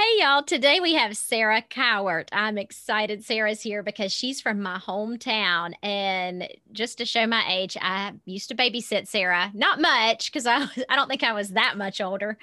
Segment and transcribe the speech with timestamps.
[0.00, 0.42] Hey, y'all.
[0.42, 2.30] Today we have Sarah Cowart.
[2.32, 5.74] I'm excited Sarah's here because she's from my hometown.
[5.82, 9.50] And just to show my age, I used to babysit Sarah.
[9.52, 12.38] Not much because I, I don't think I was that much older.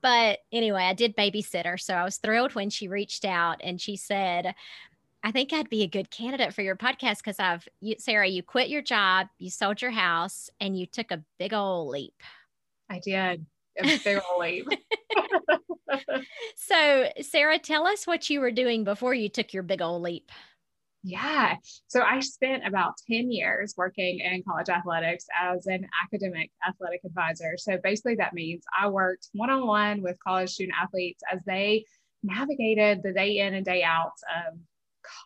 [0.00, 1.76] But anyway, I did babysit her.
[1.76, 4.54] So I was thrilled when she reached out and she said,
[5.22, 8.42] I think I'd be a good candidate for your podcast because I've, you, Sarah, you
[8.42, 12.14] quit your job, you sold your house, and you took a big old leap.
[12.88, 13.44] I did
[13.78, 14.66] a big old leap.
[16.56, 20.30] so, Sarah, tell us what you were doing before you took your big old leap.
[21.06, 21.56] Yeah.
[21.86, 27.56] So I spent about 10 years working in college athletics as an academic athletic advisor.
[27.58, 31.84] So basically, that means I worked one on one with college student athletes as they
[32.22, 34.58] navigated the day in and day out of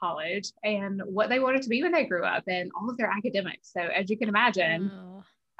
[0.00, 3.10] college and what they wanted to be when they grew up and all of their
[3.10, 3.72] academics.
[3.72, 4.90] So, as you can imagine.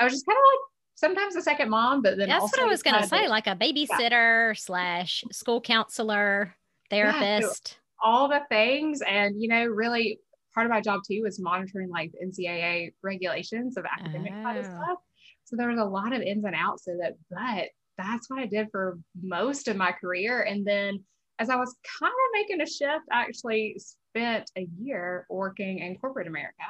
[0.01, 0.61] I was just kind of like
[0.99, 3.55] sometimes a second mom, but then that's what I was going to say, like a
[3.55, 4.53] babysitter yeah.
[4.55, 6.57] slash school counselor,
[6.91, 9.01] therapist, yeah, all the things.
[9.07, 10.19] And, you know, really
[10.55, 14.43] part of my job too was monitoring like NCAA regulations of academic oh.
[14.43, 14.99] kind of stuff.
[15.45, 18.47] So there was a lot of ins and outs of it, but that's what I
[18.47, 20.43] did for most of my career.
[20.43, 21.05] And then
[21.39, 25.97] as I was kind of making a shift, I actually spent a year working in
[25.97, 26.65] corporate America.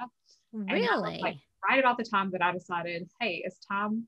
[0.53, 1.19] Really?
[1.19, 1.37] Like
[1.67, 4.07] right about the time that I decided, hey, it's time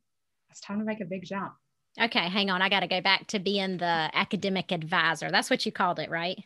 [0.51, 1.53] it's time to make a big jump.
[2.01, 2.63] Okay, hang on.
[2.63, 5.31] I got to go back to being the academic advisor.
[5.31, 6.37] That's what you called it, right?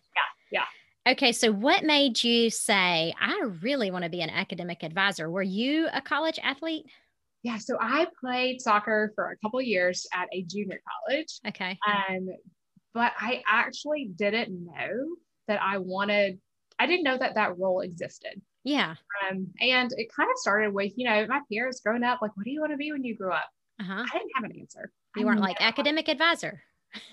[0.52, 0.60] Yeah,
[1.06, 1.12] yeah.
[1.12, 5.30] Okay, so what made you say, I really want to be an academic advisor?
[5.30, 6.86] Were you a college athlete?
[7.42, 11.40] Yeah, so I played soccer for a couple years at a junior college.
[11.46, 11.78] Okay.
[11.86, 12.28] Um,
[12.94, 15.16] but I actually didn't know
[15.46, 16.38] that I wanted,
[16.78, 18.40] I didn't know that that role existed.
[18.64, 18.94] Yeah.
[19.30, 22.44] Um, and it kind of started with, you know, my peers growing up, like, what
[22.44, 23.50] do you want to be when you grow up?
[23.80, 24.04] Uh-huh.
[24.12, 24.90] I didn't have an answer.
[25.16, 26.62] You weren't like academic advisor.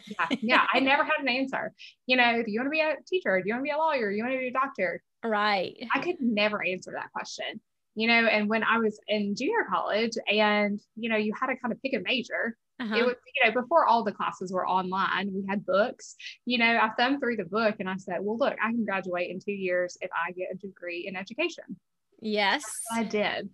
[0.08, 0.66] yeah, yeah.
[0.74, 1.74] I never had an answer.
[2.06, 3.40] You know, do you want to be a teacher?
[3.42, 4.12] Do you want to be a lawyer?
[4.12, 5.02] Do you want to be a doctor?
[5.24, 5.76] Right.
[5.94, 7.62] I could never answer that question.
[7.96, 11.58] You know, and when I was in junior college and, you know, you had to
[11.58, 12.96] kind of pick a major, uh-huh.
[12.96, 16.16] it was, you know, before all the classes were online, we had books.
[16.46, 19.30] You know, I thumbed through the book and I said, well, look, I can graduate
[19.30, 21.78] in two years if I get a degree in education.
[22.22, 22.64] Yes.
[22.94, 23.50] I did.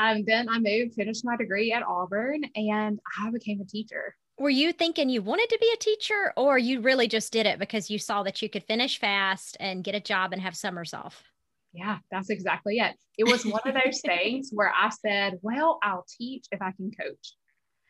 [0.00, 4.16] Um, then I moved, finished my degree at Auburn, and I became a teacher.
[4.38, 7.58] Were you thinking you wanted to be a teacher, or you really just did it
[7.58, 10.94] because you saw that you could finish fast and get a job and have summers
[10.94, 11.22] off?
[11.74, 12.96] Yeah, that's exactly it.
[13.18, 16.90] It was one of those things where I said, Well, I'll teach if I can
[16.90, 17.34] coach.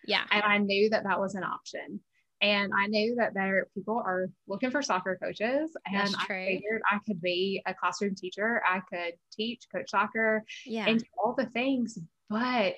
[0.04, 0.24] Yeah.
[0.32, 2.00] And I knew that that was an option.
[2.42, 5.76] And I knew that there people are looking for soccer coaches.
[5.86, 8.62] And I figured I could be a classroom teacher.
[8.66, 10.86] I could teach, coach soccer, yeah.
[10.88, 11.98] and all the things.
[12.28, 12.76] But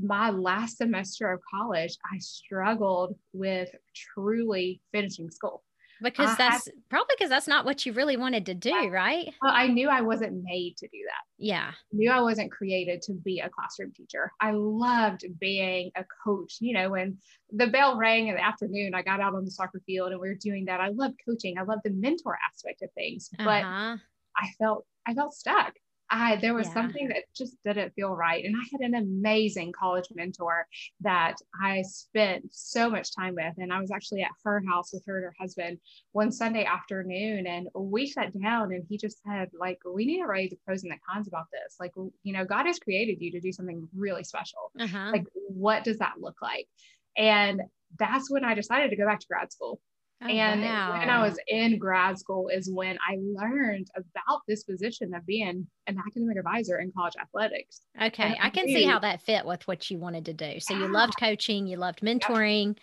[0.00, 5.62] my last semester of college, I struggled with truly finishing school
[6.04, 8.86] because uh, that's I, probably because that's not what you really wanted to do, I,
[8.86, 9.34] right?
[9.42, 11.24] Well, I knew I wasn't made to do that.
[11.38, 11.70] Yeah.
[11.70, 14.30] I knew I wasn't created to be a classroom teacher.
[14.40, 16.58] I loved being a coach.
[16.60, 17.18] You know, when
[17.50, 20.28] the bell rang in the afternoon, I got out on the soccer field and we
[20.28, 20.80] were doing that.
[20.80, 21.58] I loved coaching.
[21.58, 23.96] I loved the mentor aspect of things, but uh-huh.
[24.36, 25.74] I felt I felt stuck.
[26.14, 26.74] I there was yeah.
[26.74, 28.44] something that just didn't feel right.
[28.44, 30.66] And I had an amazing college mentor
[31.00, 33.54] that I spent so much time with.
[33.58, 35.78] And I was actually at her house with her and her husband
[36.12, 37.46] one Sunday afternoon.
[37.48, 40.84] And we sat down and he just said, like, we need to write the pros
[40.84, 41.76] and the cons about this.
[41.80, 44.70] Like, you know, God has created you to do something really special.
[44.78, 45.10] Uh-huh.
[45.12, 46.68] Like, what does that look like?
[47.16, 47.60] And
[47.98, 49.80] that's when I decided to go back to grad school.
[50.22, 50.98] Oh, and wow.
[50.98, 55.66] when I was in grad school is when I learned about this position of being
[55.86, 57.82] an academic advisor in college athletics.
[58.00, 58.36] Okay.
[58.40, 60.60] I can see how that fit with what you wanted to do.
[60.60, 60.80] So yeah.
[60.80, 62.76] you loved coaching, you loved mentoring.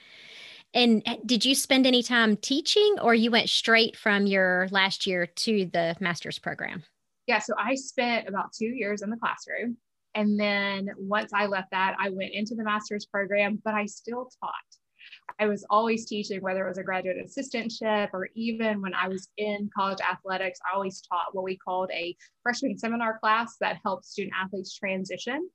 [0.73, 5.07] And eh, did you spend any time teaching or you went straight from your last
[5.07, 6.83] year to the master's program?
[7.27, 9.77] Yeah, so I spent about two years in the classroom.
[10.13, 14.29] And then once I left that, I went into the master's program, but I still
[14.41, 14.51] taught.
[15.39, 19.27] I was always teaching, whether it was a graduate assistantship or even when I was
[19.37, 24.05] in college athletics, I always taught what we called a freshman seminar class that helped
[24.05, 25.49] student athletes transition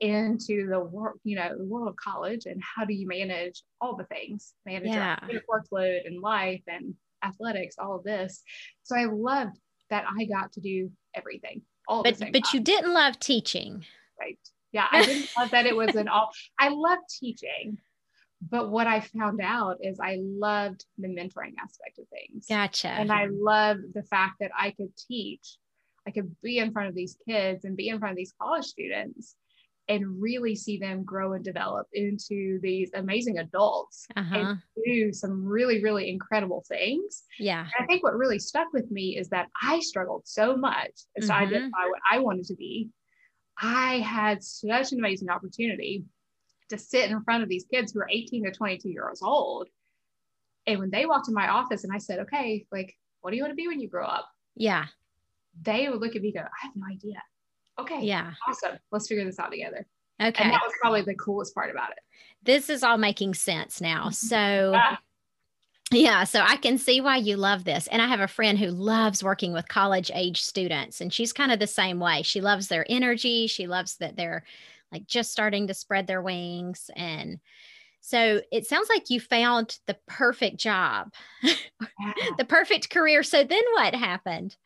[0.00, 3.96] into the world, you know, the world of college and how do you manage all
[3.96, 5.18] the things, manage yeah.
[5.28, 6.94] your workload and life and
[7.24, 8.42] athletics, all of this.
[8.84, 9.58] So I loved
[9.90, 11.62] that I got to do everything.
[11.88, 12.42] All but but time.
[12.52, 13.84] you didn't love teaching.
[14.20, 14.38] Right.
[14.72, 14.86] Yeah.
[14.90, 17.78] I didn't love that it was an all I love teaching.
[18.40, 22.46] But what I found out is I loved the mentoring aspect of things.
[22.48, 22.88] Gotcha.
[22.88, 25.56] And I loved the fact that I could teach,
[26.06, 28.64] I could be in front of these kids and be in front of these college
[28.64, 29.34] students
[29.88, 34.36] and really see them grow and develop into these amazing adults uh-huh.
[34.36, 37.24] and do some really, really incredible things.
[37.38, 37.62] Yeah.
[37.62, 41.24] And I think what really stuck with me is that I struggled so much as
[41.24, 41.28] mm-hmm.
[41.28, 42.90] to identify what I wanted to be.
[43.60, 46.04] I had such an amazing opportunity
[46.70, 49.68] to sit in front of these kids who are 18 to 22 years old.
[50.66, 53.42] And when they walked in my office and I said, okay, like, what do you
[53.42, 54.28] want to be when you grow up?
[54.54, 54.86] Yeah.
[55.62, 57.22] They would look at me go, I have no idea
[57.78, 58.78] okay, yeah, awesome.
[58.90, 59.86] Let's figure this out together.
[60.20, 60.44] Okay.
[60.44, 61.98] And that was probably the coolest part about it.
[62.42, 64.06] This is all making sense now.
[64.06, 64.12] Mm-hmm.
[64.12, 64.96] So, yeah.
[65.92, 67.86] yeah, so I can see why you love this.
[67.86, 71.52] And I have a friend who loves working with college age students, and she's kind
[71.52, 72.22] of the same way.
[72.22, 74.44] She loves their energy, she loves that they're
[74.92, 76.90] like just starting to spread their wings.
[76.96, 77.38] And
[78.00, 81.12] so it sounds like you found the perfect job,
[81.42, 81.54] yeah.
[82.38, 83.22] the perfect career.
[83.22, 84.56] So then what happened?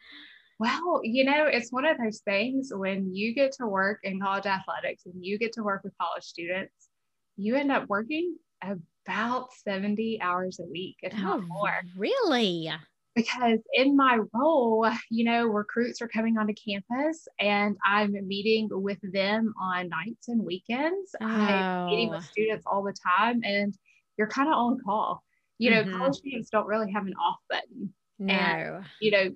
[0.58, 4.46] Well, you know, it's one of those things when you get to work in college
[4.46, 6.88] athletics and you get to work with college students,
[7.36, 11.80] you end up working about 70 hours a week, if oh, not more.
[11.96, 12.70] Really?
[13.14, 18.98] Because in my role, you know, recruits are coming onto campus and I'm meeting with
[19.02, 21.14] them on nights and weekends.
[21.20, 21.26] Oh.
[21.26, 23.76] I'm meeting with students all the time and
[24.16, 25.22] you're kind of on call.
[25.58, 25.98] You know, mm-hmm.
[25.98, 27.92] college students don't really have an off button.
[28.18, 28.32] No.
[28.32, 29.30] And, you know,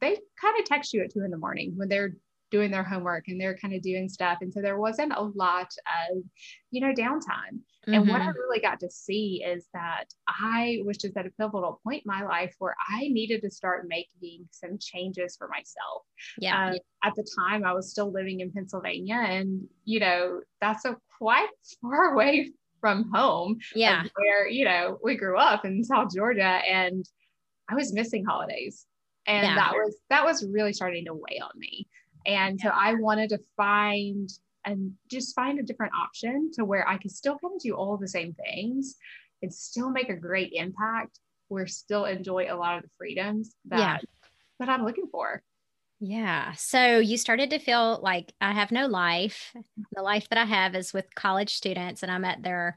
[0.00, 2.14] they kind of text you at two in the morning when they're
[2.50, 4.38] doing their homework and they're kind of doing stuff.
[4.40, 5.68] And so there wasn't a lot
[6.10, 6.22] of,
[6.70, 7.60] you know, downtime.
[7.86, 7.94] Mm-hmm.
[7.94, 8.38] And what I mm-hmm.
[8.38, 12.22] really got to see is that I was just at a pivotal point in my
[12.22, 16.02] life where I needed to start making some changes for myself.
[16.38, 16.68] Yeah.
[16.68, 20.96] Um, at the time, I was still living in Pennsylvania, and, you know, that's a
[21.18, 21.48] quite
[21.80, 23.58] far away from home.
[23.74, 24.04] Yeah.
[24.16, 27.04] Where, you know, we grew up in South Georgia and
[27.70, 28.86] I was missing holidays
[29.28, 29.54] and yeah.
[29.54, 31.86] that was that was really starting to weigh on me
[32.26, 34.30] and so i wanted to find
[34.64, 37.96] and just find a different option to where i could still kind of do all
[37.96, 38.96] the same things
[39.42, 43.78] and still make a great impact where still enjoy a lot of the freedoms that
[43.78, 43.98] yeah.
[44.58, 45.42] that i'm looking for
[46.00, 46.52] yeah.
[46.52, 49.52] So you started to feel like I have no life.
[49.94, 52.76] The life that I have is with college students, and I'm at their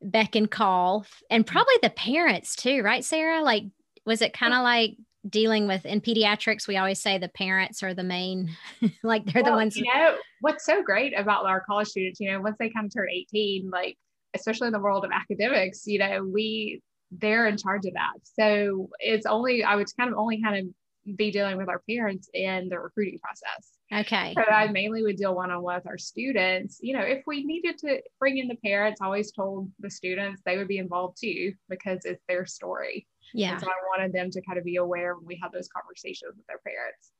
[0.00, 3.42] beck and call, and probably the parents too, right, Sarah?
[3.42, 3.64] Like,
[4.04, 4.96] was it kind of like
[5.28, 8.50] dealing with in pediatrics we always say the parents are the main
[9.02, 12.30] like they're well, the ones you know what's so great about our college students you
[12.30, 13.96] know once they come to turn 18 like
[14.34, 16.80] especially in the world of academics you know we
[17.10, 18.14] they're in charge of that.
[18.22, 22.28] So it's only i would kind of only kind of be dealing with our parents
[22.34, 23.70] in the recruiting process.
[23.92, 24.34] Okay.
[24.36, 26.78] So i mainly would deal one-on-one with our students.
[26.80, 30.42] You know if we needed to bring in the parents I always told the students
[30.44, 33.52] they would be involved too because it's their story yeah.
[33.52, 36.34] And so I wanted them to kind of be aware when we had those conversations
[36.36, 37.12] with their parents.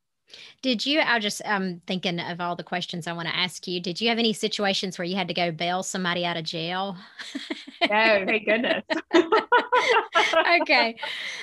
[0.62, 3.66] Did you, I was just um thinking of all the questions I want to ask
[3.66, 3.80] you.
[3.80, 6.96] Did you have any situations where you had to go bail somebody out of jail?
[7.82, 8.82] no, thank goodness.
[10.62, 10.96] okay.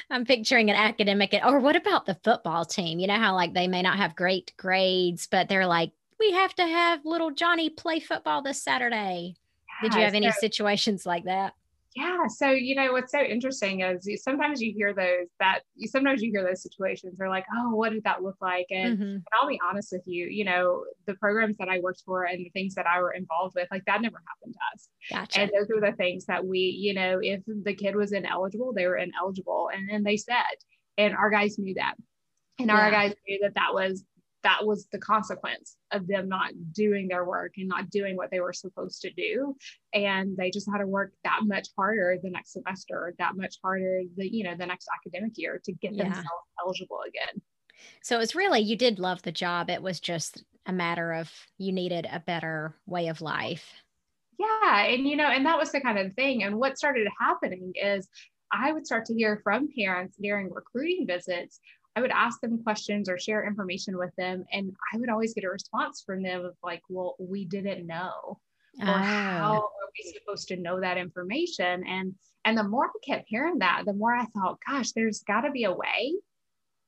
[0.09, 2.99] I'm picturing an academic or what about the football team?
[2.99, 6.53] You know how like they may not have great grades, but they're like, we have
[6.55, 9.35] to have little Johnny play football this Saturday.
[9.81, 11.53] Did you have any so, situations like that?
[11.95, 15.87] Yeah so you know what's so interesting is you, sometimes you hear those that you
[15.87, 19.03] sometimes you hear those situations they're like oh what did that look like and, mm-hmm.
[19.03, 22.39] and, i'll be honest with you you know the programs that i worked for and
[22.39, 25.39] the things that i were involved with like that never happened to us gotcha.
[25.39, 28.87] and those were the things that we you know if the kid was ineligible they
[28.87, 30.35] were ineligible and then they said
[30.97, 31.93] and our guys knew that
[32.59, 32.75] and yeah.
[32.75, 34.03] our guys knew that that was
[34.43, 38.39] that was the consequence of them not doing their work and not doing what they
[38.39, 39.55] were supposed to do
[39.93, 44.01] and they just had to work that much harder the next semester that much harder
[44.17, 46.03] the you know the next academic year to get yeah.
[46.03, 46.27] themselves
[46.63, 47.41] eligible again
[48.01, 51.31] so it was really you did love the job it was just a matter of
[51.57, 53.73] you needed a better way of life
[54.39, 54.85] Yeah.
[54.85, 56.43] And, you know, and that was the kind of thing.
[56.43, 58.07] And what started happening is
[58.51, 61.59] I would start to hear from parents during recruiting visits.
[61.95, 64.45] I would ask them questions or share information with them.
[64.51, 68.39] And I would always get a response from them of like, well, we didn't know.
[68.81, 68.93] Or oh.
[68.93, 71.83] how are we supposed to know that information?
[71.85, 75.41] And and the more I kept hearing that, the more I thought, gosh, there's got
[75.41, 76.13] to be a way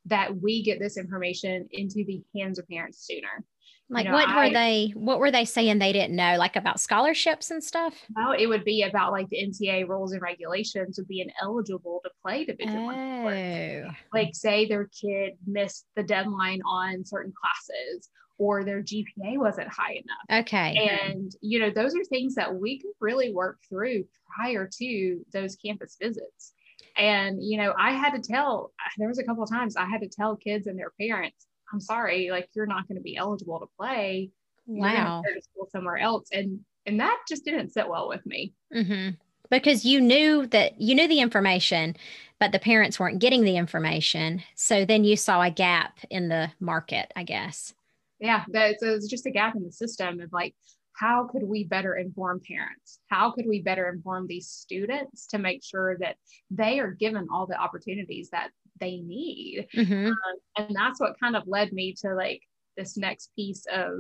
[0.06, 3.44] that we get this information into the hands of parents sooner.
[3.90, 6.56] Like you know, what I, were they what were they saying they didn't know like
[6.56, 7.94] about scholarships and stuff?
[8.18, 12.10] No, it would be about like the NCAA rules and regulations of being eligible to
[12.24, 12.86] play division oh.
[12.86, 19.70] one Like say their kid missed the deadline on certain classes or their GPA wasn't
[19.70, 20.42] high enough.
[20.42, 20.90] Okay.
[21.04, 25.56] And you know, those are things that we could really work through prior to those
[25.56, 26.54] campus visits.
[26.98, 30.02] And you know, I had to tell there was a couple of times I had
[30.02, 33.60] to tell kids and their parents I'm sorry, like you're not going to be eligible
[33.60, 34.32] to play.
[34.68, 35.22] Wow.
[35.24, 36.28] to school somewhere else.
[36.32, 38.54] And and that just didn't sit well with me.
[38.74, 39.12] Mm-hmm.
[39.50, 41.96] Because you knew that you knew the information,
[42.40, 44.42] but the parents weren't getting the information.
[44.56, 47.74] So then you saw a gap in the market, I guess.
[48.20, 50.56] Yeah, that's it's just a gap in the system of like,
[50.94, 53.00] how could we better inform parents?
[53.08, 56.16] How could we better inform these students to make sure that
[56.50, 59.68] they are given all the opportunities that they need.
[59.76, 60.08] Mm-hmm.
[60.08, 60.16] Um,
[60.58, 62.42] and that's what kind of led me to like
[62.78, 63.92] this next piece of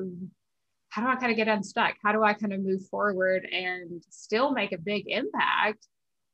[0.90, 1.96] how do I kind of get unstuck?
[2.04, 5.88] How do I kind of move forward and still make a big impact,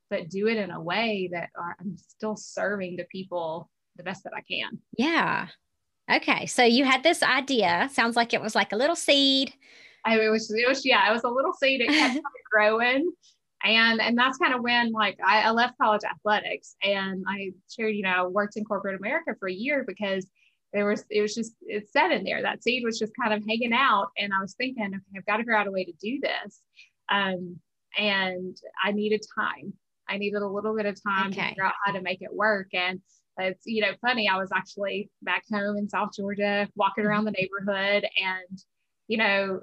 [0.10, 4.34] but do it in a way that I'm still serving the people the best that
[4.36, 4.80] I can?
[4.98, 5.48] Yeah.
[6.12, 6.46] Okay.
[6.46, 7.90] So you had this idea.
[7.92, 9.54] Sounds like it was like a little seed.
[10.06, 11.82] I mean, it was, it was, yeah, it was a little seed.
[11.82, 12.20] It kept
[12.52, 13.12] growing
[13.64, 17.96] and and that's kind of when like I, I, left college athletics and I shared
[17.96, 20.28] you know worked in corporate America for a year because
[20.74, 22.42] there was it was just it's set in there.
[22.42, 25.38] That seed was just kind of hanging out and I was thinking okay I've got
[25.38, 26.62] to figure out a way to do this.
[27.10, 27.60] Um,
[27.98, 29.74] and I needed time.
[30.08, 31.42] I needed a little bit of time okay.
[31.42, 32.68] to figure out how to make it work.
[32.74, 33.02] And
[33.38, 37.32] it's you know funny I was actually back home in South Georgia walking around the
[37.32, 38.60] neighborhood and
[39.08, 39.62] you know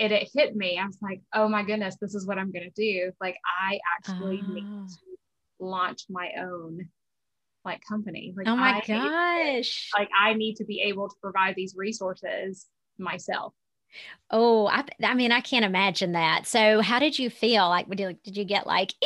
[0.00, 0.78] it, it hit me.
[0.78, 3.12] I was like, oh my goodness, this is what I'm going to do.
[3.20, 4.52] Like, I actually oh.
[4.52, 4.86] need ah.
[4.86, 6.88] to launch my own
[7.66, 8.32] like company.
[8.34, 9.90] Like, oh my I gosh.
[9.94, 12.66] To, like, I need to be able to provide these resources
[12.98, 13.52] myself.
[14.30, 16.46] Oh, I, I mean, I can't imagine that.
[16.46, 17.68] So, how did you feel?
[17.68, 18.94] Like, did you, did you get like,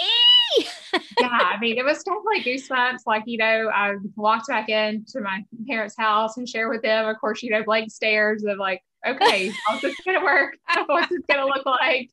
[1.19, 3.01] yeah, I mean, it was definitely goosebumps.
[3.05, 7.19] Like, you know, I walked back into my parents' house and shared with them, of
[7.19, 10.57] course, you know, blank stares of like, okay, how's this going to work?
[10.87, 12.11] What's this going to look like?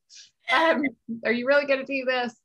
[0.54, 0.84] Um,
[1.26, 2.36] are you really going to do this?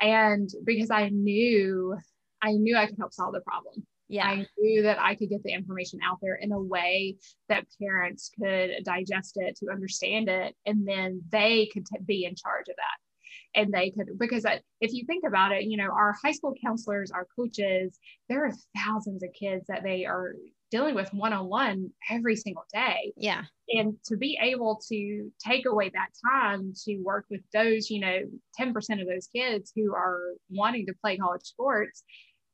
[0.00, 1.96] And because I knew,
[2.42, 3.86] I knew I could help solve the problem.
[4.08, 4.26] Yeah.
[4.26, 7.16] I knew that I could get the information out there in a way
[7.48, 10.54] that parents could digest it to understand it.
[10.64, 13.60] And then they could t- be in charge of that.
[13.60, 16.54] And they could, because I, if you think about it, you know, our high school
[16.62, 17.98] counselors, our coaches,
[18.28, 20.34] there are thousands of kids that they are
[20.70, 23.12] dealing with one on one every single day.
[23.16, 23.44] Yeah.
[23.68, 28.20] And to be able to take away that time to work with those, you know,
[28.60, 32.02] 10% of those kids who are wanting to play college sports,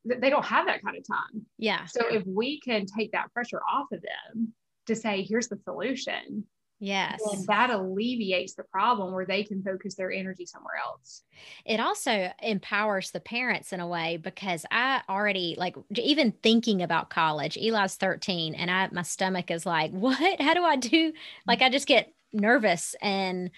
[0.04, 1.46] they don't have that kind of time.
[1.58, 1.84] Yeah.
[1.86, 4.52] So if we can take that pressure off of them
[4.86, 6.44] to say, here's the solution,
[6.84, 7.20] Yes.
[7.30, 11.22] And that alleviates the problem where they can focus their energy somewhere else.
[11.64, 17.08] It also empowers the parents in a way because I already like even thinking about
[17.08, 17.56] college.
[17.56, 20.40] Eli's 13 and I my stomach is like, "What?
[20.40, 21.12] How do I do?"
[21.46, 23.52] Like I just get nervous and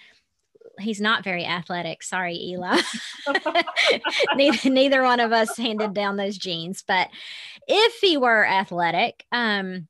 [0.78, 2.02] he's not very athletic.
[2.02, 2.78] Sorry, Eli.
[4.37, 7.09] neither, neither one of us handed down those genes, but
[7.66, 9.88] if he were athletic, um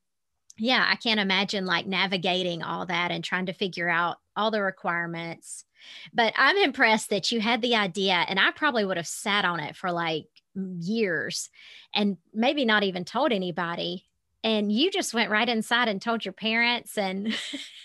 [0.57, 4.61] yeah, I can't imagine like navigating all that and trying to figure out all the
[4.61, 5.65] requirements.
[6.13, 9.59] But I'm impressed that you had the idea, and I probably would have sat on
[9.59, 11.49] it for like years
[11.93, 14.05] and maybe not even told anybody.
[14.43, 16.97] And you just went right inside and told your parents.
[16.97, 17.35] And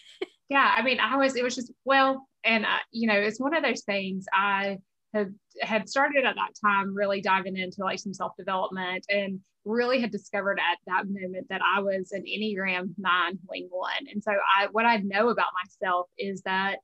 [0.49, 3.55] yeah, I mean, I was, it was just, well, and I, you know, it's one
[3.55, 4.79] of those things I
[5.13, 10.01] had had started at that time really diving into like some self development and really
[10.01, 14.07] had discovered at that moment that I was an Enneagram nine wing one.
[14.13, 16.79] And so I what I know about myself is that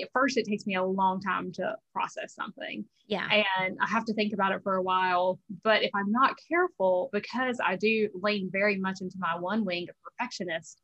[0.00, 2.84] at first it takes me a long time to process something.
[3.06, 3.28] Yeah.
[3.58, 5.38] And I have to think about it for a while.
[5.62, 9.88] But if I'm not careful, because I do lean very much into my one wing
[9.90, 10.80] of perfectionist,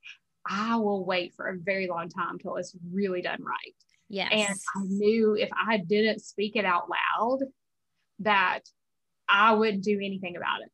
[0.47, 3.75] I will wait for a very long time till it's really done right.
[4.09, 4.31] Yes.
[4.33, 7.41] And I knew if I didn't speak it out loud,
[8.21, 8.61] that
[9.29, 10.71] I wouldn't do anything about it.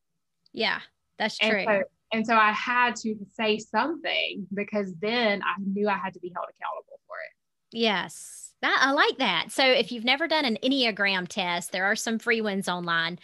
[0.55, 0.79] Yeah,
[1.19, 1.49] that's true.
[1.49, 1.83] And so,
[2.13, 6.31] and so I had to say something because then I knew I had to be
[6.33, 7.77] held accountable for it.
[7.77, 9.51] Yes, That, I like that.
[9.51, 13.19] So if you've never done an Enneagram test, there are some free ones online.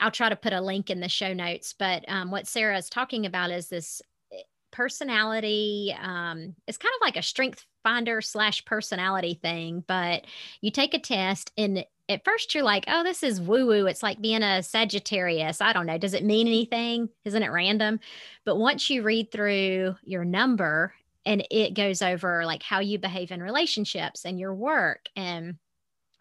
[0.00, 1.72] I'll try to put a link in the show notes.
[1.78, 4.42] But um, what Sarah is talking about is this eh,
[4.72, 5.94] personality.
[6.02, 10.26] Um, it's kind of like a strength finder slash personality thing, but
[10.60, 13.86] you take a test and at first you're like, oh, this is woo woo.
[13.86, 15.60] It's like being a Sagittarius.
[15.60, 15.98] I don't know.
[15.98, 17.08] Does it mean anything?
[17.24, 18.00] Isn't it random?
[18.44, 20.94] But once you read through your number
[21.24, 25.56] and it goes over like how you behave in relationships and your work and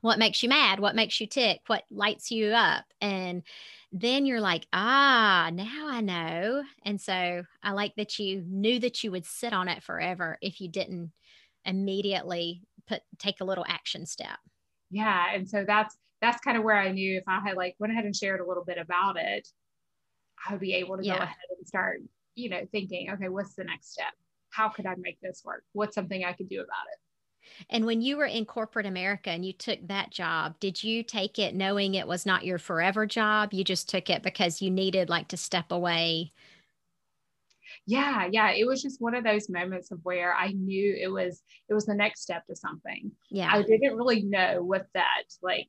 [0.01, 2.85] what makes you mad, what makes you tick, what lights you up.
[3.01, 3.43] And
[3.91, 6.63] then you're like, ah, now I know.
[6.83, 10.59] And so I like that you knew that you would sit on it forever if
[10.59, 11.11] you didn't
[11.63, 14.37] immediately put take a little action step.
[14.91, 15.33] Yeah.
[15.33, 18.05] And so that's that's kind of where I knew if I had like went ahead
[18.05, 19.47] and shared a little bit about it,
[20.47, 21.17] I would be able to yeah.
[21.17, 22.01] go ahead and start,
[22.35, 24.13] you know, thinking, okay, what's the next step?
[24.49, 25.63] How could I make this work?
[25.73, 26.99] What's something I could do about it?
[27.69, 31.37] And when you were in corporate America and you took that job, did you take
[31.37, 33.53] it knowing it was not your forever job?
[33.53, 36.31] You just took it because you needed like to step away?
[37.87, 38.51] Yeah, yeah.
[38.51, 41.85] It was just one of those moments of where I knew it was it was
[41.85, 43.11] the next step to something.
[43.29, 43.51] Yeah.
[43.53, 45.67] I didn't really know what that like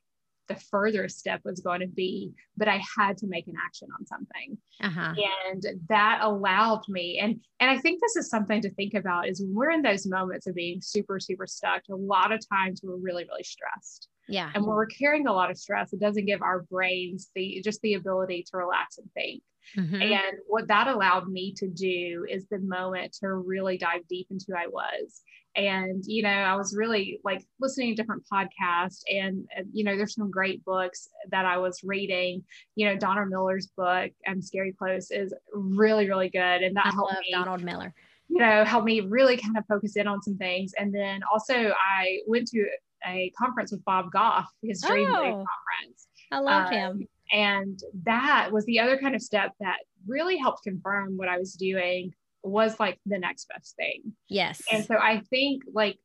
[0.49, 4.07] the further step was going to be, but I had to make an action on
[4.07, 4.57] something.
[4.81, 5.15] Uh-huh.
[5.51, 9.41] And that allowed me, and and I think this is something to think about is
[9.41, 12.97] when we're in those moments of being super, super stuck, a lot of times we're
[12.97, 14.09] really, really stressed.
[14.29, 14.51] Yeah.
[14.55, 17.81] And when we're carrying a lot of stress, it doesn't give our brains the just
[17.83, 19.43] the ability to relax and think.
[19.77, 20.03] Mm-hmm.
[20.03, 24.47] And what that allowed me to do is the moment to really dive deep into
[24.49, 25.23] who I was.
[25.57, 30.15] And, you know, I was really like listening to different podcasts and, you know, there's
[30.15, 32.45] some great books that I was reading.
[32.75, 36.63] You know, Donald Miller's book, I'm Scary Close, is really, really good.
[36.63, 37.31] And that I helped me.
[37.33, 37.95] Donald Miller.
[38.29, 40.73] You know, helped me really kind of focus in on some things.
[40.79, 42.67] And then also I went to
[43.07, 46.09] a conference with Bob Goff, his Dream oh, conference.
[46.33, 47.09] I love um, him.
[47.33, 51.55] And that was the other kind of step that really helped confirm what I was
[51.55, 54.13] doing was like the next best thing.
[54.29, 54.63] Yes.
[54.71, 55.99] And so I think like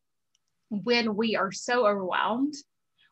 [0.69, 2.53] when we are so overwhelmed,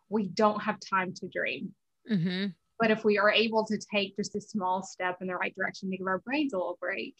[0.10, 1.74] we don't have time to dream.
[2.10, 2.48] Mm-hmm.
[2.80, 5.92] But if we are able to take just a small step in the right direction
[5.92, 7.16] to give our brains a little break,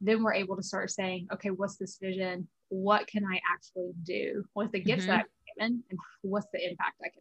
[0.00, 2.48] then we're able to start saying, okay, what's this vision?
[2.68, 5.12] What can I actually do with the gifts mm-hmm.
[5.12, 5.84] that I'm given?
[5.88, 7.13] And what's the impact I can?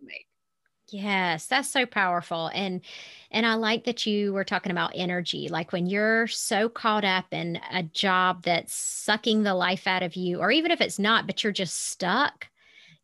[0.96, 2.52] Yes, that's so powerful.
[2.54, 2.82] And
[3.32, 5.48] and I like that you were talking about energy.
[5.50, 10.16] Like when you're so caught up in a job that's sucking the life out of
[10.16, 12.48] you or even if it's not but you're just stuck,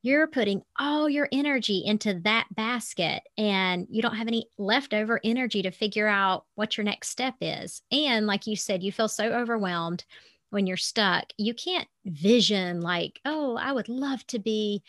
[0.04, 5.64] you're putting all your energy into that basket and you don't have any leftover energy
[5.64, 7.82] to figure out what your next step is.
[7.92, 10.06] And like you said, you feel so overwhelmed
[10.52, 11.26] when you're stuck.
[11.38, 14.84] You can't vision like, "Oh, I would love to be,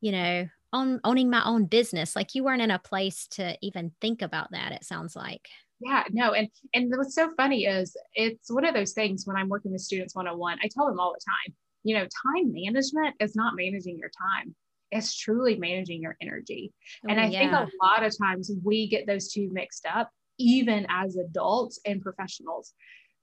[0.00, 2.14] you know, own, owning my own business.
[2.14, 5.48] Like you weren't in a place to even think about that it sounds like.
[5.80, 9.48] Yeah no and and what's so funny is it's one of those things when i'm
[9.48, 13.36] working with students one-on-one i tell them all the time you know time management is
[13.36, 14.54] not managing your time
[14.90, 16.72] it's truly managing your energy.
[17.04, 17.38] Oh, and i yeah.
[17.38, 22.00] think a lot of times we get those two mixed up even as adults and
[22.00, 22.72] professionals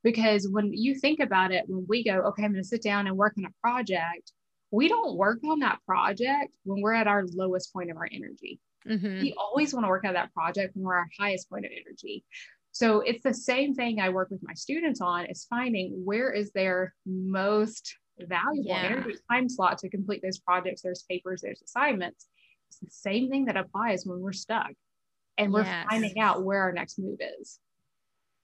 [0.04, 3.08] because when you think about it when we go okay i'm going to sit down
[3.08, 4.34] and work on a project
[4.72, 8.60] we don't work on that project when we're at our lowest point of our energy.
[8.88, 9.22] Mm-hmm.
[9.22, 12.24] We always want to work on that project when we're our highest point of energy.
[12.72, 16.52] So it's the same thing I work with my students on is finding where is
[16.52, 18.84] their most valuable yeah.
[18.84, 22.28] energy time slot to complete those projects, there's papers, there's assignments.
[22.70, 24.72] It's the same thing that applies when we're stuck
[25.38, 25.86] and we're yes.
[25.90, 27.60] finding out where our next move is.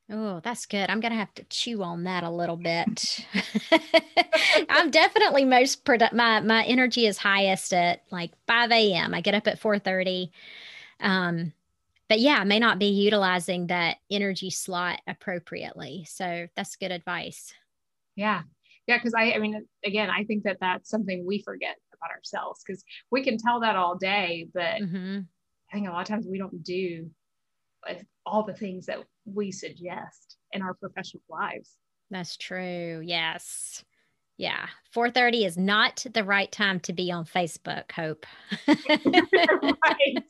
[0.09, 0.89] Oh, that's good.
[0.89, 3.25] I'm going to have to chew on that a little bit.
[4.69, 6.13] I'm definitely most product.
[6.13, 9.13] My, my energy is highest at like 5 a.m.
[9.13, 10.31] I get up at 430.
[11.01, 11.51] Um,
[12.07, 16.05] but yeah, I may not be utilizing that energy slot appropriately.
[16.07, 17.53] So that's good advice.
[18.15, 18.43] Yeah.
[18.87, 18.99] Yeah.
[18.99, 22.81] Cause I, I mean, again, I think that that's something we forget about ourselves because
[23.11, 25.19] we can tell that all day, but mm-hmm.
[25.69, 27.09] I think a lot of times we don't do
[28.25, 31.75] all the things that we suggest in our professional lives.
[32.09, 33.01] That's true.
[33.03, 33.83] Yes.
[34.37, 34.67] Yeah.
[34.95, 38.25] 4:30 is not the right time to be on Facebook, Hope.
[38.67, 40.23] right.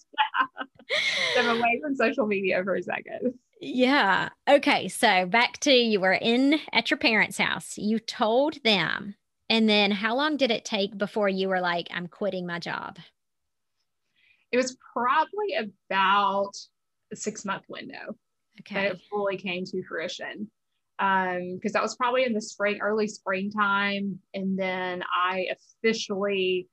[1.37, 3.33] Away from social media for a second.
[3.59, 4.29] Yeah.
[4.47, 4.87] Okay.
[4.87, 7.77] So back to you were in at your parents' house.
[7.77, 9.15] You told them.
[9.49, 12.97] And then how long did it take before you were like, I'm quitting my job?
[14.51, 15.55] It was probably
[15.89, 16.53] about
[17.15, 18.15] six month window
[18.61, 18.75] okay.
[18.75, 20.49] that it fully came to fruition.
[20.99, 24.17] Um, because that was probably in the spring, early springtime.
[24.33, 25.49] And then I
[25.83, 26.67] officially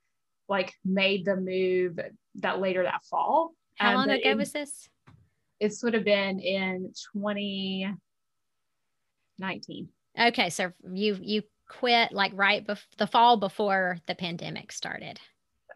[0.49, 1.99] like made the move
[2.37, 3.53] that later that fall.
[3.77, 4.88] How um, long ago it, was this?
[5.61, 9.88] This would have been in 2019.
[10.18, 15.20] Okay, so you you quit like right before the fall before the pandemic started.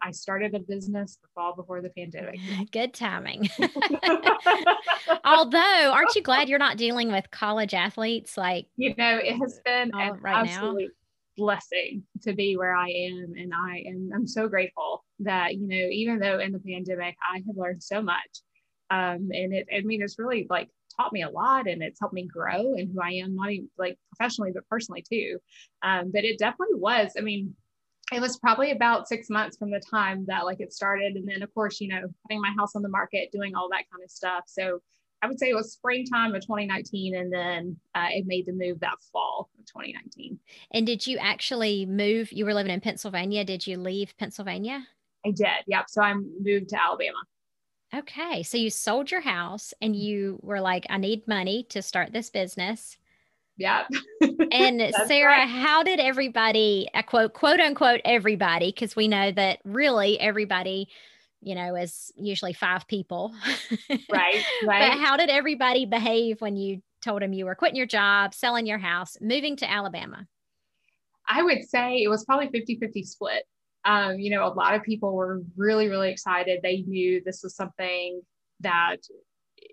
[0.01, 2.39] I started a business the fall before the pandemic.
[2.71, 3.49] Good timing.
[5.25, 8.37] Although, aren't you glad you're not dealing with college athletes?
[8.37, 10.91] Like, you know, it has been an right absolute
[11.37, 11.43] now.
[11.43, 13.33] blessing to be where I am.
[13.37, 17.37] And I am I'm so grateful that, you know, even though in the pandemic, I
[17.45, 18.41] have learned so much.
[18.91, 22.13] Um, and it, I mean, it's really like taught me a lot and it's helped
[22.13, 25.37] me grow and who I am, not even like professionally, but personally too.
[25.81, 27.55] Um, but it definitely was, I mean,
[28.11, 31.15] it was probably about six months from the time that like it started.
[31.15, 33.89] And then of course, you know, putting my house on the market, doing all that
[33.91, 34.43] kind of stuff.
[34.47, 34.79] So
[35.21, 37.15] I would say it was springtime of 2019.
[37.15, 40.39] And then uh, it made the move that fall of 2019.
[40.71, 42.31] And did you actually move?
[42.31, 43.43] You were living in Pennsylvania.
[43.43, 44.87] Did you leave Pennsylvania?
[45.25, 45.65] I did.
[45.67, 45.85] Yep.
[45.89, 47.17] So I moved to Alabama.
[47.93, 48.43] Okay.
[48.43, 52.29] So you sold your house and you were like, I need money to start this
[52.29, 52.97] business.
[53.59, 53.83] Yeah.
[54.51, 55.47] and Sarah, right.
[55.47, 60.87] how did everybody, I quote, quote unquote, everybody, because we know that really everybody,
[61.41, 63.33] you know, is usually five people.
[64.09, 64.43] Right.
[64.65, 64.91] Right.
[64.91, 68.65] but how did everybody behave when you told them you were quitting your job, selling
[68.65, 70.25] your house, moving to Alabama?
[71.27, 73.43] I would say it was probably 50 50 split.
[73.85, 76.59] Um, you know, a lot of people were really, really excited.
[76.63, 78.21] They knew this was something
[78.61, 78.97] that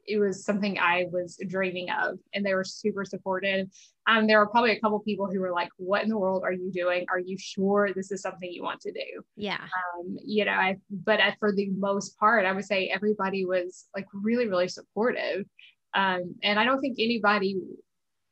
[0.06, 3.68] it was something I was dreaming of, and they were super supportive.
[4.06, 6.52] Um, there were probably a couple people who were like, "What in the world are
[6.52, 7.06] you doing?
[7.10, 9.62] Are you sure this is something you want to do?" Yeah.
[9.62, 14.06] Um, you know, I, but for the most part, I would say everybody was like
[14.12, 15.44] really, really supportive.
[15.94, 17.56] Um, and I don't think anybody,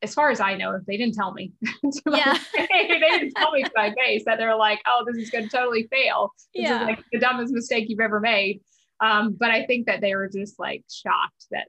[0.03, 1.53] as far as I know, if they didn't tell me,
[2.07, 5.45] yeah, they didn't tell me to my face that they're like, "Oh, this is going
[5.45, 6.33] to totally fail.
[6.55, 6.83] This yeah.
[6.83, 8.61] is like the dumbest mistake you've ever made."
[9.05, 11.69] Um, but I think that they were just like shocked that,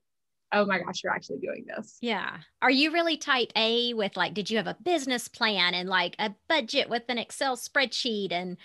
[0.53, 1.97] oh my gosh, you're actually doing this.
[2.01, 2.37] Yeah.
[2.61, 6.15] Are you really type A with like, did you have a business plan and like
[6.17, 8.55] a budget with an Excel spreadsheet and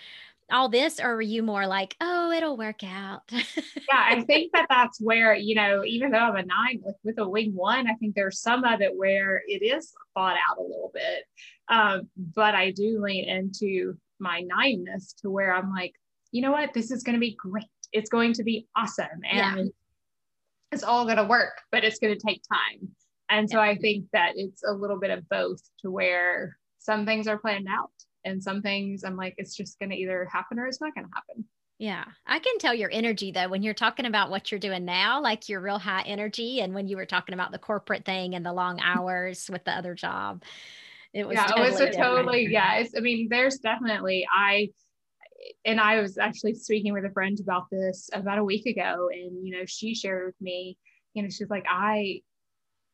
[0.53, 1.01] all this?
[1.01, 3.23] Or were you more like oh it'll work out?
[3.33, 7.19] Yeah i think that that's where you know even though i'm a nine like with
[7.19, 10.63] a wing one i think there's some of it where it is thought out a
[10.63, 11.25] little bit.
[11.69, 15.95] Um, but i do lean into my nineness to where i'm like
[16.33, 16.73] you know what?
[16.73, 19.65] This is going to be great it's going to be awesome and yeah.
[20.73, 22.89] it's all going to work, but it's going to take time.
[23.29, 23.61] And so.
[23.61, 27.69] I think that it's a little bit of both to where some things are planned
[27.71, 27.91] out
[28.25, 31.07] and some things I'm like, it's just going to either happen or it's not going
[31.07, 31.45] to happen.
[31.79, 32.05] Yeah.
[32.27, 35.49] I can tell your energy though, when you're talking about what you're doing now, like
[35.49, 36.61] you're real high energy.
[36.61, 39.73] And when you were talking about the corporate thing and the long hours with the
[39.73, 40.43] other job,
[41.13, 42.85] it was, yeah, oh, totally it was a totally, yeah.
[42.97, 44.69] I mean, there's definitely, I,
[45.65, 49.47] and I was actually speaking with a friend about this about a week ago, and
[49.47, 50.77] you know, she shared with me,
[51.15, 52.21] you know, she's like, I,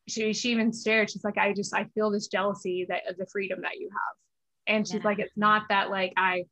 [0.07, 3.27] she, she even shared, she's like, I just, I feel this jealousy that of the
[3.31, 5.05] freedom that you have, and she's yeah.
[5.05, 6.45] like, it's not that like I,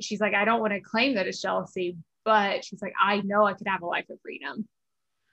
[0.00, 3.44] she's like, I don't want to claim that it's jealousy, but she's like, I know
[3.44, 4.68] I could have a life of freedom.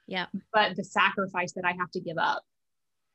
[0.06, 0.26] Yeah.
[0.52, 2.42] But the sacrifice that I have to give up.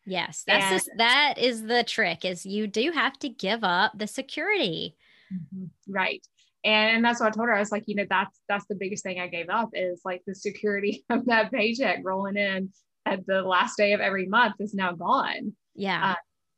[0.06, 3.98] Yes, that's and, just, that is the trick is you do have to give up
[3.98, 4.96] the security.
[5.34, 6.22] Mm-hmm, right
[6.64, 7.56] and that's what I told her.
[7.56, 10.22] I was like, you know, that's that's the biggest thing I gave up is like
[10.26, 12.70] the security of that paycheck rolling in
[13.06, 15.54] at the last day of every month is now gone.
[15.76, 16.12] Yeah.
[16.12, 16.16] Uh,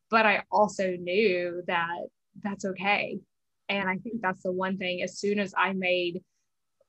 [0.10, 2.08] but I also knew that
[2.44, 3.20] that's okay.
[3.70, 5.02] And I think that's the one thing.
[5.02, 6.22] As soon as I made,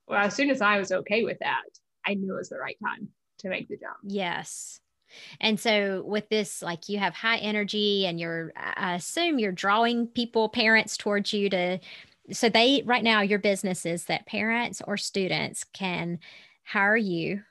[0.07, 1.63] well, as soon as I was okay with that,
[2.05, 3.07] I knew it was the right time
[3.39, 3.97] to make the jump.
[4.03, 4.79] Yes.
[5.39, 10.07] And so with this, like you have high energy and you're, I assume you're drawing
[10.07, 11.79] people, parents towards you to
[12.31, 16.19] so they right now your business is that parents or students can
[16.63, 17.41] hire you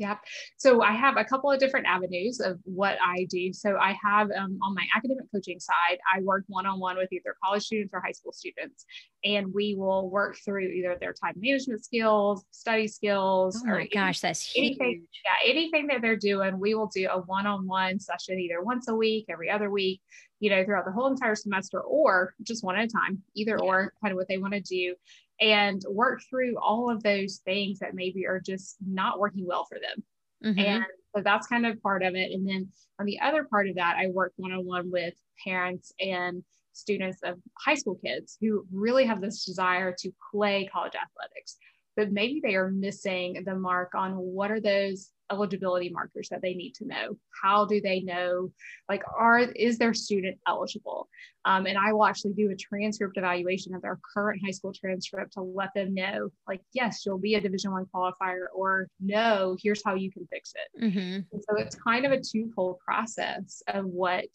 [0.00, 0.18] Yep.
[0.56, 3.52] So I have a couple of different avenues of what I do.
[3.52, 7.12] So I have um, on my academic coaching side, I work one on one with
[7.12, 8.86] either college students or high school students,
[9.24, 14.20] and we will work through either their time management skills, study skills, oh or gosh,
[14.20, 14.78] that's huge.
[14.80, 15.06] anything.
[15.22, 18.88] Yeah, anything that they're doing, we will do a one on one session either once
[18.88, 20.00] a week, every other week,
[20.40, 23.64] you know, throughout the whole entire semester, or just one at a time, either yeah.
[23.64, 24.94] or kind of what they want to do
[25.40, 29.78] and work through all of those things that maybe are just not working well for
[29.78, 30.04] them.
[30.44, 30.58] Mm-hmm.
[30.58, 32.32] And so that's kind of part of it.
[32.32, 35.92] And then on the other part of that, I work one on one with parents
[36.00, 41.56] and students of high school kids who really have this desire to play college athletics.
[41.96, 46.54] But maybe they are missing the mark on what are those eligibility markers that they
[46.54, 47.16] need to know?
[47.42, 48.50] How do they know?
[48.88, 51.08] Like are is their student eligible?
[51.46, 55.32] Um, and i will actually do a transcript evaluation of their current high school transcript
[55.32, 59.82] to let them know like yes you'll be a division one qualifier or no here's
[59.82, 60.84] how you can fix it.
[60.84, 61.38] Mm-hmm.
[61.38, 64.26] so it's kind of a twofold process of what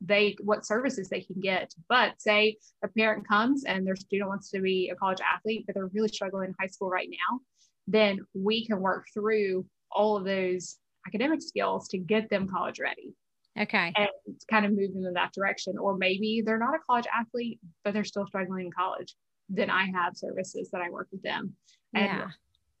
[0.00, 4.50] they what services they can get but say a parent comes and their student wants
[4.50, 7.40] to be a college athlete but they're really struggling in high school right now
[7.86, 13.14] then we can work through all of those academic skills to get them college ready.
[13.58, 13.92] Okay.
[13.96, 14.08] And
[14.50, 15.78] kind of move them in that direction.
[15.78, 19.14] Or maybe they're not a college athlete, but they're still struggling in college.
[19.48, 21.54] Then I have services that I work with them.
[21.94, 22.26] And yeah.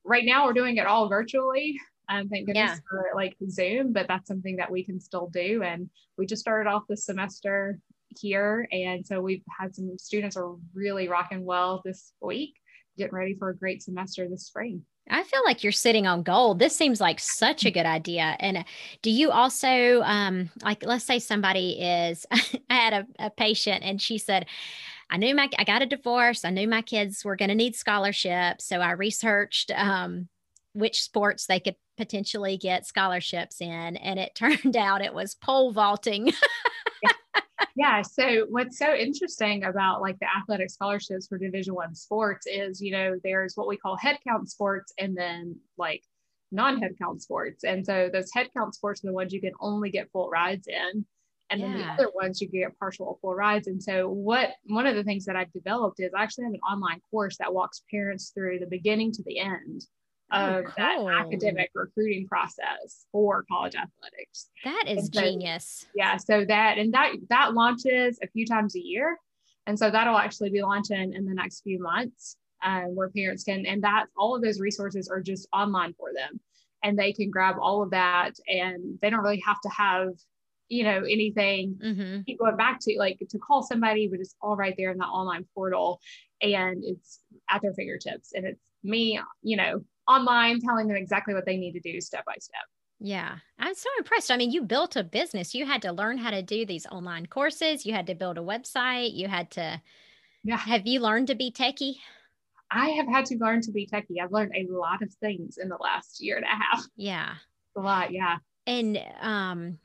[0.04, 1.78] right now we're doing it all virtually.
[2.08, 2.78] Um, thank goodness yeah.
[2.88, 5.62] for like Zoom, but that's something that we can still do.
[5.62, 5.88] And
[6.18, 7.78] we just started off this semester
[8.18, 8.68] here.
[8.72, 12.54] And so we've had some students are really rocking well this week,
[12.98, 14.82] getting ready for a great semester this spring.
[15.10, 16.58] I feel like you're sitting on gold.
[16.58, 18.36] This seems like such a good idea.
[18.40, 18.64] And
[19.02, 24.00] do you also, um, like, let's say somebody is, I had a, a patient and
[24.00, 24.46] she said,
[25.10, 26.44] I knew my, I got a divorce.
[26.44, 28.66] I knew my kids were going to need scholarships.
[28.66, 30.28] So I researched um,
[30.72, 33.96] which sports they could potentially get scholarships in.
[33.96, 36.32] And it turned out it was pole vaulting.
[37.76, 42.80] yeah so what's so interesting about like the athletic scholarships for division one sports is
[42.80, 46.02] you know there's what we call head count sports and then like
[46.52, 49.90] non-head count sports and so those head count sports are the ones you can only
[49.90, 51.04] get full rides in
[51.50, 51.66] and yeah.
[51.66, 54.94] then the other ones you get partial or full rides and so what one of
[54.94, 58.30] the things that i've developed is i actually have an online course that walks parents
[58.34, 59.84] through the beginning to the end
[60.34, 60.74] Oh, of cool.
[60.76, 64.50] that academic recruiting process for college athletics.
[64.64, 65.86] That is so, genius.
[65.94, 66.16] Yeah.
[66.16, 69.18] So that and that that launches a few times a year.
[69.66, 73.64] And so that'll actually be launching in the next few months um, where parents can,
[73.66, 76.40] and that all of those resources are just online for them.
[76.82, 80.08] And they can grab all of that and they don't really have to have,
[80.68, 82.22] you know, anything mm-hmm.
[82.26, 85.04] keep going back to like to call somebody, but it's all right there in the
[85.04, 86.00] online portal
[86.42, 88.32] and it's at their fingertips.
[88.34, 92.24] And it's me, you know, online telling them exactly what they need to do step
[92.24, 92.62] by step.
[93.00, 94.30] Yeah, I'm so impressed.
[94.30, 95.54] I mean, you built a business.
[95.54, 97.84] You had to learn how to do these online courses.
[97.84, 99.14] You had to build a website.
[99.14, 99.80] You had to.
[100.42, 100.56] Yeah.
[100.56, 101.96] Have you learned to be techie?
[102.70, 104.22] I have had to learn to be techie.
[104.22, 106.84] I've learned a lot of things in the last year and a half.
[106.96, 107.34] Yeah.
[107.76, 108.12] A lot.
[108.12, 108.38] Yeah.
[108.66, 109.78] And um,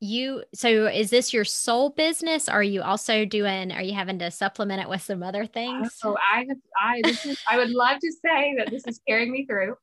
[0.00, 2.48] you so is this your sole business?
[2.48, 5.98] Are you also doing are you having to supplement it with some other things?
[6.02, 6.46] Oh i
[6.80, 9.76] i this is, i would love to say that this is carrying me through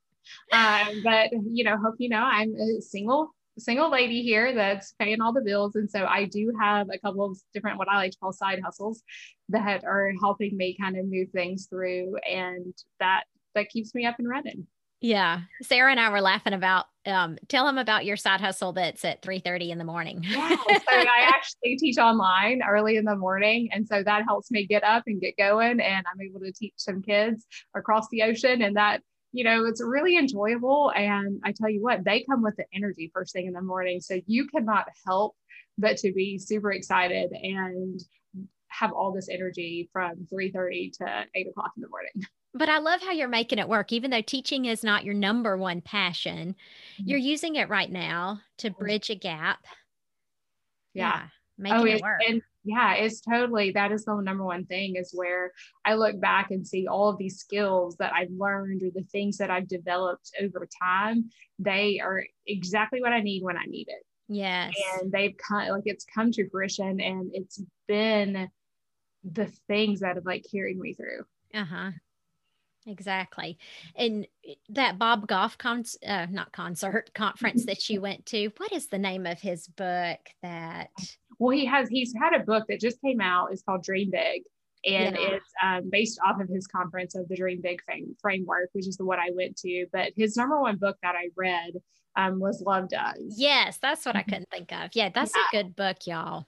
[0.51, 5.21] um, but you know hope you know i'm a single single lady here that's paying
[5.21, 8.11] all the bills and so i do have a couple of different what i like
[8.11, 9.03] to call side hustles
[9.49, 13.23] that are helping me kind of move things through and that
[13.55, 14.67] that keeps me up and running
[15.01, 15.41] yeah.
[15.61, 19.21] Sarah and I were laughing about um, tell them about your side hustle that's at
[19.21, 20.23] 3 30 in the morning.
[20.23, 20.55] yeah.
[20.67, 23.69] So I actually teach online early in the morning.
[23.71, 25.79] And so that helps me get up and get going.
[25.79, 28.61] And I'm able to teach some kids across the ocean.
[28.61, 30.91] And that, you know, it's really enjoyable.
[30.95, 34.01] And I tell you what, they come with the energy first thing in the morning.
[34.01, 35.35] So you cannot help
[35.77, 38.01] but to be super excited and
[38.69, 42.11] have all this energy from 3 30 to 8 o'clock in the morning.
[42.57, 43.91] But I love how you're making it work.
[43.91, 46.55] Even though teaching is not your number one passion,
[46.99, 47.09] mm-hmm.
[47.09, 49.65] you're using it right now to bridge a gap.
[50.93, 51.13] Yeah.
[51.15, 52.21] yeah making oh, it work.
[52.27, 55.51] And yeah, it's totally that is the number one thing is where
[55.85, 59.37] I look back and see all of these skills that I've learned or the things
[59.37, 61.29] that I've developed over time.
[61.59, 64.03] They are exactly what I need when I need it.
[64.27, 64.73] Yes.
[64.99, 68.49] And they've come like it's come to fruition and it's been
[69.23, 71.23] the things that have like carried me through.
[71.53, 71.91] Uh-huh.
[72.87, 73.57] Exactly.
[73.95, 78.71] And eh, that Bob Goff con uh, not concert conference that you went to, what
[78.71, 80.89] is the name of his book that
[81.39, 83.51] well he has he's had a book that just came out.
[83.51, 84.43] It's called Dream Big.
[84.85, 85.29] And yeah.
[85.31, 88.95] it's um, based off of his conference of the Dream Big frame, framework, which is
[88.95, 89.85] the one I went to.
[89.91, 91.73] But his number one book that I read
[92.15, 93.35] um, was Love Does.
[93.35, 94.29] Yes, that's what I mm-hmm.
[94.29, 94.91] couldn't think of.
[94.93, 95.59] Yeah, that's yeah.
[95.59, 96.45] a good book, y'all.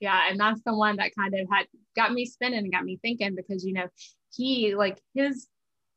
[0.00, 2.98] Yeah, and that's the one that kind of had got me spinning and got me
[3.00, 3.86] thinking because you know
[4.32, 5.48] he like his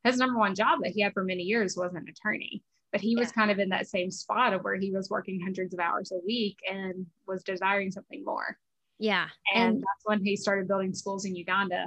[0.03, 3.15] his number one job that he had for many years was an attorney but he
[3.15, 3.33] was yeah.
[3.33, 6.19] kind of in that same spot of where he was working hundreds of hours a
[6.25, 8.57] week and was desiring something more.
[8.99, 11.85] Yeah and, and that's when he started building schools in uganda.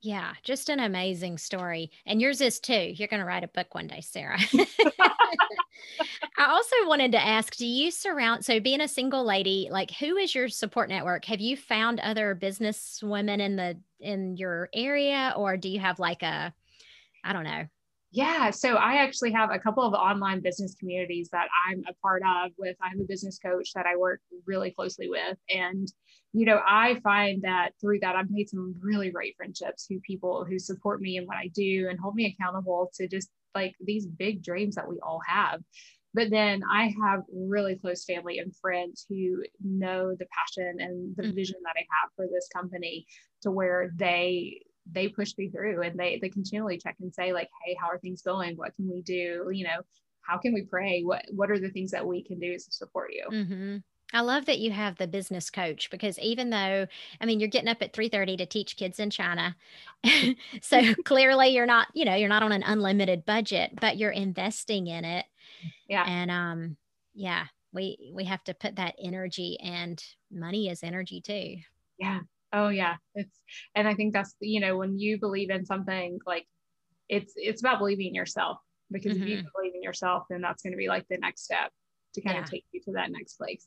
[0.00, 1.90] Yeah just an amazing story.
[2.06, 2.92] And yours is too.
[2.94, 4.38] You're going to write a book one day sarah.
[6.38, 10.16] I also wanted to ask do you surround so being a single lady like who
[10.16, 11.24] is your support network?
[11.26, 15.98] Have you found other business women in the in your area or do you have
[15.98, 16.54] like a
[17.24, 17.64] I don't know,
[18.10, 22.22] Yeah, so I actually have a couple of online business communities that I'm a part
[22.22, 25.88] of with I have a business coach that I work really closely with and
[26.34, 30.46] you know, I find that through that I've made some really great friendships who people
[30.48, 34.06] who support me and what I do and hold me accountable to just like these
[34.06, 35.60] big dreams that we all have.
[36.14, 41.24] But then I have really close family and friends who know the passion and the
[41.24, 41.34] mm-hmm.
[41.34, 43.06] vision that I have for this company
[43.42, 47.48] to where they they push me through and they they continually check and say like
[47.64, 49.80] hey how are things going what can we do you know
[50.22, 53.10] how can we pray what what are the things that we can do to support
[53.12, 53.76] you mm-hmm.
[54.14, 56.86] I love that you have the business coach because even though
[57.20, 59.56] I mean you're getting up at 3:30 to teach kids in China.
[60.60, 64.86] so clearly you're not, you know, you're not on an unlimited budget, but you're investing
[64.86, 65.24] in it.
[65.88, 66.04] Yeah.
[66.06, 66.76] And um
[67.14, 71.56] yeah, we we have to put that energy and money is energy too.
[71.98, 72.20] Yeah.
[72.52, 72.96] Oh yeah.
[73.14, 73.38] It's
[73.74, 76.46] and I think that's you know when you believe in something like
[77.08, 78.58] it's it's about believing in yourself
[78.90, 79.22] because mm-hmm.
[79.22, 79.46] if you mm-hmm.
[79.56, 81.70] believe in yourself then that's going to be like the next step
[82.14, 82.42] to kind yeah.
[82.42, 83.66] of take you to that next place.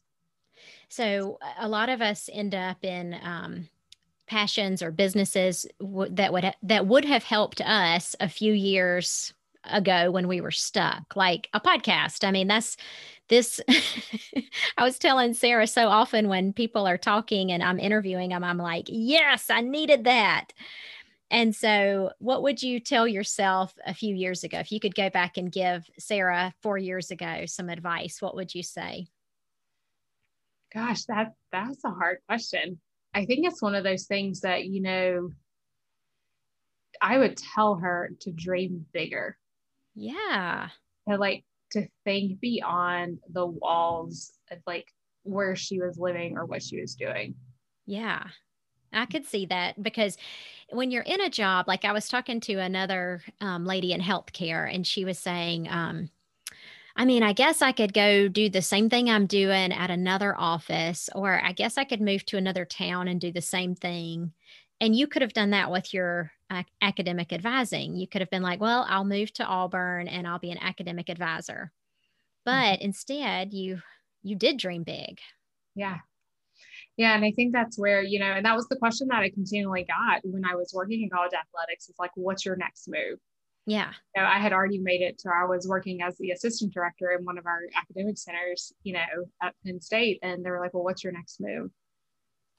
[0.89, 3.69] So a lot of us end up in um,
[4.27, 9.33] passions or businesses w- that would ha- that would have helped us a few years
[9.65, 12.25] ago when we were stuck, like a podcast.
[12.25, 12.77] I mean, that's
[13.29, 13.59] this.
[14.77, 18.57] I was telling Sarah so often when people are talking and I'm interviewing them, I'm
[18.57, 20.51] like, yes, I needed that.
[21.31, 24.59] And so, what would you tell yourself a few years ago?
[24.59, 28.53] If you could go back and give Sarah four years ago some advice, what would
[28.53, 29.07] you say?
[30.73, 32.79] Gosh, that that's a hard question.
[33.13, 35.31] I think it's one of those things that, you know,
[37.01, 39.37] I would tell her to dream bigger.
[39.95, 40.69] Yeah.
[41.07, 44.87] To like to think beyond the walls of like
[45.23, 47.35] where she was living or what she was doing.
[47.85, 48.27] Yeah.
[48.93, 50.17] I could see that because
[50.69, 54.73] when you're in a job, like I was talking to another um, lady in healthcare,
[54.73, 56.09] and she was saying, um,
[56.95, 60.33] I mean, I guess I could go do the same thing I'm doing at another
[60.37, 64.31] office, or I guess I could move to another town and do the same thing.
[64.79, 67.95] And you could have done that with your uh, academic advising.
[67.95, 71.09] You could have been like, well, I'll move to Auburn and I'll be an academic
[71.09, 71.71] advisor.
[72.45, 72.85] But mm-hmm.
[72.85, 73.81] instead, you
[74.23, 75.19] you did dream big.
[75.75, 75.97] Yeah.
[76.97, 77.15] Yeah.
[77.15, 79.85] And I think that's where, you know, and that was the question that I continually
[79.85, 81.89] got when I was working in college athletics.
[81.89, 83.19] It's like, what's your next move?
[83.67, 83.91] Yeah.
[84.15, 87.25] So I had already made it to I was working as the assistant director in
[87.25, 90.19] one of our academic centers, you know, at Penn State.
[90.21, 91.71] And they were like, Well, what's your next move?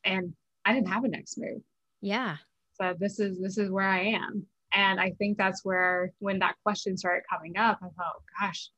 [0.05, 1.63] And I didn't have a next move.
[2.01, 2.37] Yeah.
[2.81, 4.47] So this is this is where I am.
[4.73, 8.71] And I think that's where when that question started coming up, I thought, gosh,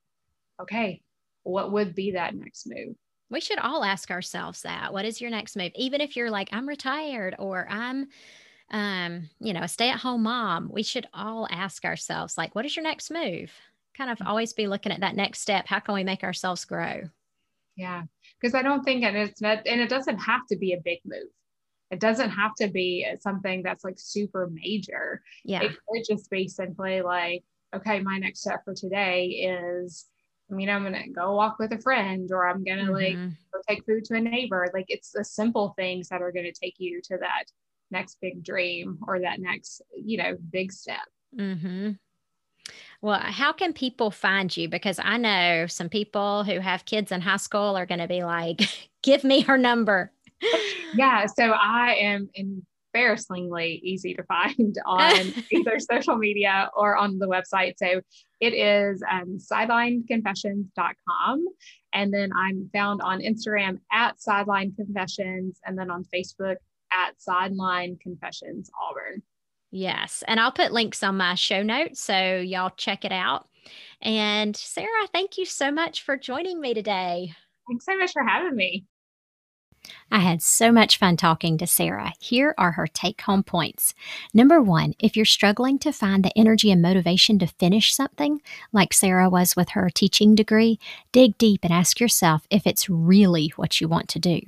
[0.61, 1.02] okay,
[1.42, 2.94] what would be that next move?
[3.30, 4.92] We should all ask ourselves that.
[4.92, 5.72] What is your next move?
[5.74, 8.08] Even if you're like, I'm retired or I'm
[8.70, 12.66] um, you know, a stay at home mom, we should all ask ourselves, like, what
[12.66, 13.52] is your next move?
[13.96, 14.26] Kind of mm.
[14.26, 15.66] always be looking at that next step.
[15.66, 17.08] How can we make ourselves grow?
[17.76, 18.02] Yeah.
[18.40, 20.98] Because I don't think, and it's not, and it doesn't have to be a big
[21.04, 21.28] move.
[21.90, 25.22] It doesn't have to be something that's like super major.
[25.44, 25.62] Yeah.
[25.62, 30.07] It could just be simply like, okay, my next step for today is,
[30.51, 32.92] I mean, I'm gonna go walk with a friend, or I'm gonna mm-hmm.
[32.92, 34.70] like go take food to a neighbor.
[34.72, 37.44] Like it's the simple things that are gonna take you to that
[37.90, 41.07] next big dream or that next, you know, big step.
[41.37, 41.92] Mm-hmm.
[43.01, 44.68] Well, how can people find you?
[44.68, 48.24] Because I know some people who have kids in high school are going to be
[48.24, 48.61] like,
[49.03, 50.12] give me her number.
[50.94, 51.27] yeah.
[51.27, 57.74] So I am embarrassingly easy to find on either social media or on the website.
[57.77, 58.01] So
[58.40, 61.44] it is um, sidelineconfessions.com.
[61.94, 66.57] And then I'm found on Instagram at sideline confessions and then on Facebook
[66.92, 69.22] at Sideline Confessions Auburn.
[69.70, 70.24] Yes.
[70.27, 73.46] And I'll put links on my show notes so y'all check it out.
[74.01, 77.35] And Sarah, thank you so much for joining me today.
[77.68, 78.87] Thanks so much for having me.
[80.11, 82.12] I had so much fun talking to Sarah.
[82.19, 83.95] Here are her take home points.
[84.33, 88.41] Number one, if you're struggling to find the energy and motivation to finish something,
[88.73, 90.79] like Sarah was with her teaching degree,
[91.12, 94.41] dig deep and ask yourself if it's really what you want to do.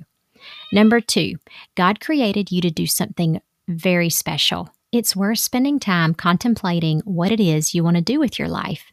[0.73, 1.35] Number two,
[1.75, 4.69] God created you to do something very special.
[4.91, 8.91] It's worth spending time contemplating what it is you want to do with your life.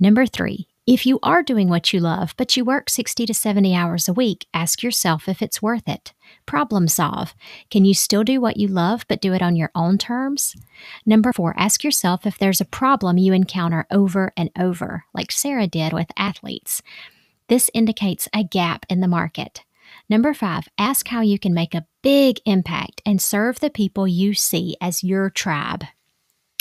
[0.00, 3.74] Number three, if you are doing what you love, but you work 60 to 70
[3.74, 6.14] hours a week, ask yourself if it's worth it.
[6.46, 7.34] Problem solve.
[7.70, 10.54] Can you still do what you love, but do it on your own terms?
[11.04, 15.66] Number four, ask yourself if there's a problem you encounter over and over, like Sarah
[15.66, 16.80] did with athletes.
[17.50, 19.64] This indicates a gap in the market.
[20.08, 24.32] Number five, ask how you can make a big impact and serve the people you
[24.32, 25.84] see as your tribe.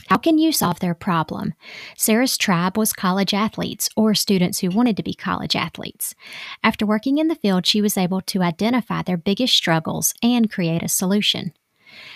[0.07, 1.53] How can you solve their problem?
[1.97, 6.15] Sarah's tribe was college athletes or students who wanted to be college athletes.
[6.63, 10.81] After working in the field, she was able to identify their biggest struggles and create
[10.81, 11.53] a solution.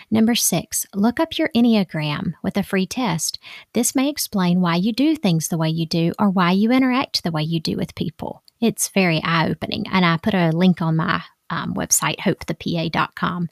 [0.10, 3.40] Number six, look up your Enneagram with a free test.
[3.74, 7.24] This may explain why you do things the way you do or why you interact
[7.24, 8.44] the way you do with people.
[8.60, 13.50] It's very eye opening, and I put a link on my um, website, hopethepa.com.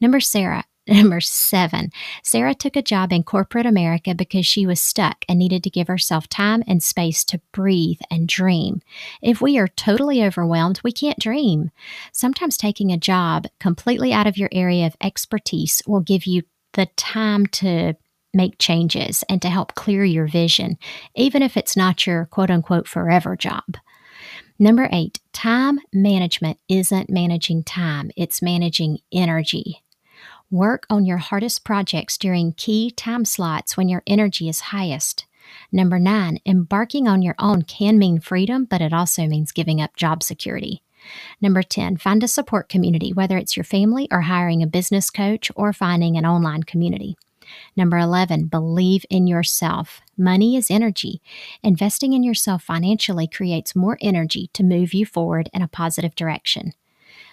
[0.00, 1.92] Number Sarah, Number seven,
[2.24, 5.86] Sarah took a job in corporate America because she was stuck and needed to give
[5.86, 8.82] herself time and space to breathe and dream.
[9.22, 11.70] If we are totally overwhelmed, we can't dream.
[12.12, 16.86] Sometimes taking a job completely out of your area of expertise will give you the
[16.96, 17.94] time to
[18.34, 20.76] make changes and to help clear your vision,
[21.14, 23.76] even if it's not your quote unquote forever job.
[24.58, 29.84] Number eight, time management isn't managing time, it's managing energy.
[30.52, 35.24] Work on your hardest projects during key time slots when your energy is highest.
[35.70, 39.94] Number nine, embarking on your own can mean freedom, but it also means giving up
[39.94, 40.82] job security.
[41.40, 45.52] Number 10, find a support community, whether it's your family or hiring a business coach
[45.54, 47.16] or finding an online community.
[47.76, 50.00] Number 11, believe in yourself.
[50.18, 51.22] Money is energy.
[51.62, 56.72] Investing in yourself financially creates more energy to move you forward in a positive direction.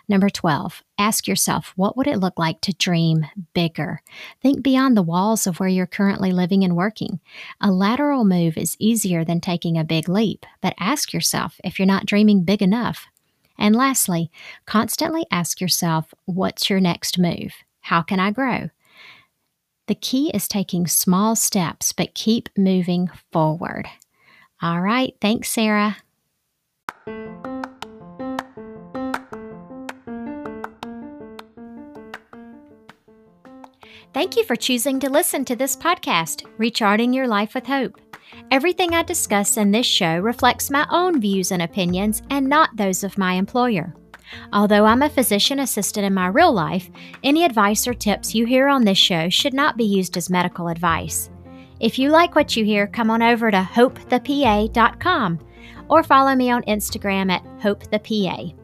[0.10, 4.02] Number 12, ask yourself what would it look like to dream bigger?
[4.42, 7.20] Think beyond the walls of where you're currently living and working.
[7.60, 11.86] A lateral move is easier than taking a big leap, but ask yourself if you're
[11.86, 13.08] not dreaming big enough.
[13.58, 14.32] And lastly,
[14.66, 17.54] constantly ask yourself what's your next move?
[17.82, 18.70] How can I grow?
[19.88, 23.88] The key is taking small steps, but keep moving forward.
[24.62, 25.16] All right.
[25.22, 25.98] Thanks, Sarah.
[34.18, 38.02] Thank you for choosing to listen to this podcast, Recharting Your Life with Hope.
[38.50, 43.04] Everything I discuss in this show reflects my own views and opinions and not those
[43.04, 43.94] of my employer.
[44.54, 46.90] Although I'm a physician assistant in my real life,
[47.24, 50.70] any advice or tips you hear on this show should not be used as medical
[50.70, 51.30] advice.
[51.80, 55.40] If you like what you hear, come on over to hopethepa.com
[55.92, 58.58] or follow me on Instagram at hopethepa.